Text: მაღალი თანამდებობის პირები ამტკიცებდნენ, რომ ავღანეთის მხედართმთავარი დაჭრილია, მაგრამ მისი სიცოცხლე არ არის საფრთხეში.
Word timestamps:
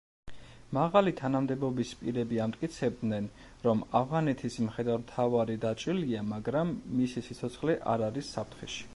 მაღალი 0.75 1.11
თანამდებობის 1.17 1.89
პირები 1.97 2.39
ამტკიცებდნენ, 2.45 3.27
რომ 3.65 3.83
ავღანეთის 3.99 4.57
მხედართმთავარი 4.69 5.57
დაჭრილია, 5.65 6.23
მაგრამ 6.31 6.71
მისი 7.03 7.23
სიცოცხლე 7.29 7.77
არ 7.95 8.05
არის 8.09 8.33
საფრთხეში. 8.39 8.89